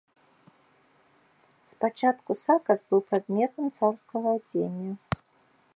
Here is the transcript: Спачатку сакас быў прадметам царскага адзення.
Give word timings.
Спачатку 1.73 2.31
сакас 2.45 2.79
быў 2.93 3.01
прадметам 3.11 3.65
царскага 3.79 4.29
адзення. 4.39 4.91